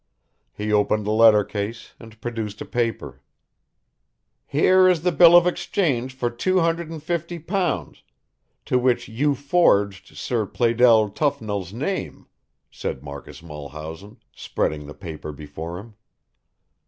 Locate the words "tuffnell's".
11.11-11.71